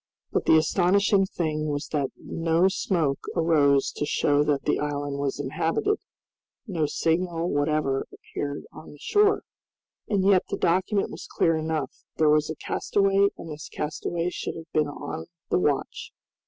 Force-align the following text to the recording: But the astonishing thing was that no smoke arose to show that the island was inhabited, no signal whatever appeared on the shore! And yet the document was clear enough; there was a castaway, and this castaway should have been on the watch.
But 0.31 0.45
the 0.47 0.57
astonishing 0.57 1.25
thing 1.27 1.67
was 1.69 1.89
that 1.91 2.09
no 2.17 2.67
smoke 2.69 3.23
arose 3.35 3.91
to 3.91 4.03
show 4.03 4.43
that 4.43 4.63
the 4.65 4.79
island 4.79 5.19
was 5.19 5.39
inhabited, 5.39 5.99
no 6.65 6.87
signal 6.87 7.51
whatever 7.51 8.07
appeared 8.11 8.63
on 8.73 8.93
the 8.93 8.99
shore! 8.99 9.43
And 10.09 10.25
yet 10.25 10.47
the 10.49 10.57
document 10.57 11.11
was 11.11 11.27
clear 11.29 11.55
enough; 11.55 11.91
there 12.17 12.29
was 12.29 12.49
a 12.49 12.55
castaway, 12.55 13.27
and 13.37 13.51
this 13.51 13.69
castaway 13.69 14.29
should 14.31 14.55
have 14.55 14.71
been 14.73 14.87
on 14.87 15.27
the 15.51 15.59
watch. 15.59 16.11